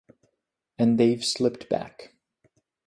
And 0.79 0.99
they’ve 0.99 1.21
slipped 1.23 1.69
back. 1.69 2.15